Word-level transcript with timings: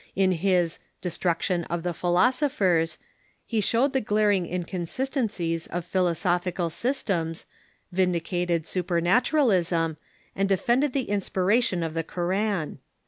In 0.15 0.31
his 0.31 0.79
"Destruction 0.99 1.63
of 1.65 1.83
the 1.83 1.93
Philosophers" 1.93 2.97
he 3.45 3.61
showed 3.61 3.93
the 3.93 4.01
glaring 4.01 4.47
inconsistencies 4.51 5.67
of 5.67 5.85
philosophical 5.85 6.71
systems, 6.71 7.45
vindicated 7.91 8.65
supernaturalism, 8.65 9.97
and 10.35 10.49
defended 10.49 10.93
the 10.93 11.07
inspiration 11.11 11.83
of 11.83 11.93
the 11.93 12.03
Koran. 12.03 12.79